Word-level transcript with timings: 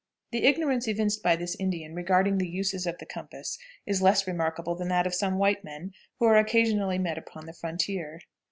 The 0.31 0.45
ignorance 0.45 0.87
evinced 0.87 1.21
by 1.21 1.35
this 1.35 1.55
Indian 1.59 1.93
regarding 1.93 2.39
the 2.39 2.49
uses 2.49 2.87
of 2.87 2.97
the 2.97 3.05
compass 3.05 3.59
is 3.85 4.01
less 4.01 4.25
remarkable 4.25 4.73
than 4.73 4.87
that 4.87 5.05
of 5.05 5.13
some 5.13 5.37
white 5.37 5.63
men 5.63 5.93
who 6.17 6.25
are 6.25 6.37
occasionally 6.37 6.97
met 6.97 7.19
upon 7.19 7.45
the 7.45 7.53
frontier. 7.53 8.19